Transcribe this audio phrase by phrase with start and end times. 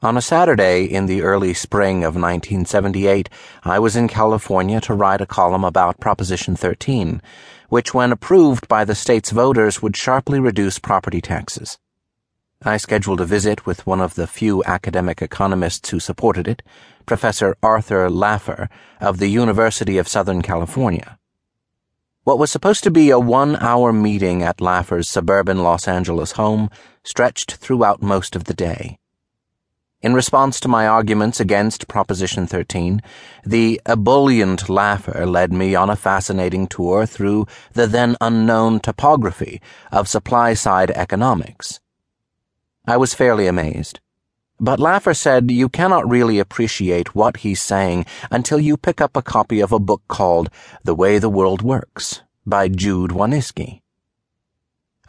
[0.00, 3.28] On a Saturday in the early spring of 1978,
[3.64, 7.20] I was in California to write a column about Proposition 13,
[7.68, 11.80] which, when approved by the state's voters, would sharply reduce property taxes.
[12.62, 16.62] I scheduled a visit with one of the few academic economists who supported it,
[17.04, 18.68] Professor Arthur Laffer
[19.00, 21.18] of the University of Southern California.
[22.22, 26.70] What was supposed to be a one hour meeting at Laffer's suburban Los Angeles home
[27.02, 29.00] stretched throughout most of the day.
[30.00, 33.02] In response to my arguments against Proposition 13,
[33.44, 40.06] the ebullient Laffer led me on a fascinating tour through the then unknown topography of
[40.06, 41.80] supply side economics.
[42.86, 43.98] I was fairly amazed.
[44.60, 49.22] But Laffer said you cannot really appreciate what he's saying until you pick up a
[49.22, 50.48] copy of a book called
[50.84, 53.80] The Way the World Works by Jude Wanniski.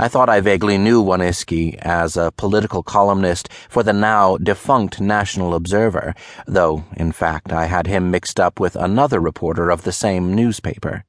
[0.00, 5.54] I thought I vaguely knew Wanniski as a political columnist for the now defunct National
[5.54, 6.14] Observer,
[6.46, 11.04] though, in fact, I had him mixed up with another reporter of the same newspaper.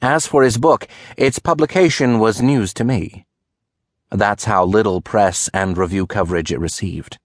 [0.00, 3.26] As for his book, its publication was news to me.
[4.10, 7.18] That's how little press and review coverage it received.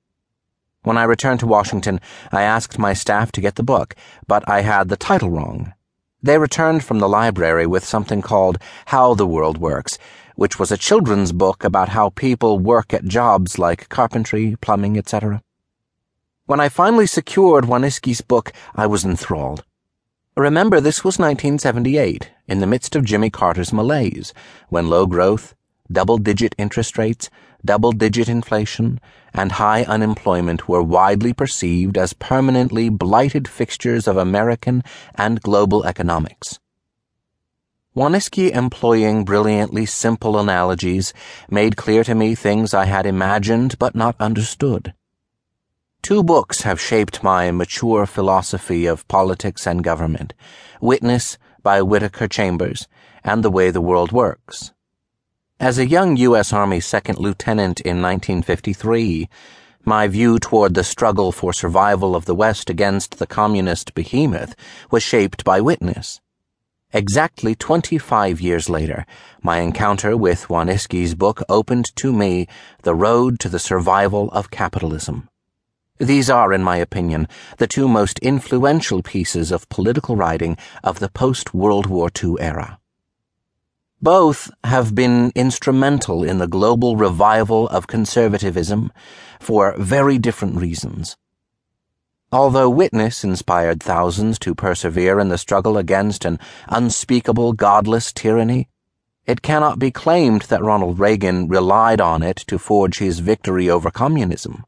[0.82, 2.02] When I returned to Washington,
[2.34, 3.96] I asked my staff to get the book,
[4.28, 5.74] but I had the title wrong.
[6.24, 10.00] They returned from the library with something called How the World Works
[10.36, 15.42] which was a children's book about how people work at jobs like carpentry, plumbing, etc.
[16.46, 19.64] When I finally secured Wanniski's book, I was enthralled.
[20.36, 24.34] Remember, this was 1978, in the midst of Jimmy Carter's malaise,
[24.70, 25.54] when low growth,
[25.92, 27.30] double digit interest rates,
[27.66, 29.00] double digit inflation,
[29.34, 34.84] and high unemployment were widely perceived as permanently blighted fixtures of American
[35.16, 36.60] and global economics.
[37.96, 41.14] Wanniski, employing brilliantly simple analogies,
[41.50, 44.94] made clear to me things I had imagined but not understood.
[46.02, 50.34] Two books have shaped my mature philosophy of politics and government
[50.82, 52.88] Witness by Whittaker Chambers
[53.24, 54.74] and The Way the World Works.
[55.64, 56.52] As a young U.S.
[56.52, 59.30] Army second lieutenant in 1953,
[59.86, 64.56] my view toward the struggle for survival of the West against the communist behemoth
[64.92, 66.20] was shaped by Witness.
[66.92, 69.06] Exactly 25 years later,
[69.42, 72.50] my encounter with Wanniski's book opened to me
[72.82, 75.30] the road to the survival of capitalism.
[75.98, 77.26] These are, in my opinion,
[77.58, 82.80] the two most influential pieces of political writing of the post World War II era.
[84.04, 88.92] Both have been instrumental in the global revival of conservatism
[89.40, 91.16] for very different reasons.
[92.30, 96.38] Although Witness inspired thousands to persevere in the struggle against an
[96.68, 98.68] unspeakable, godless tyranny,
[99.26, 103.90] it cannot be claimed that Ronald Reagan relied on it to forge his victory over
[103.90, 104.66] communism.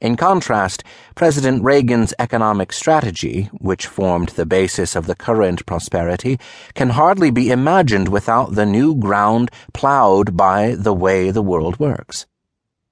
[0.00, 0.84] In contrast,
[1.16, 6.38] President Reagan's economic strategy, which formed the basis of the current prosperity,
[6.74, 12.26] can hardly be imagined without the new ground plowed by the way the world works.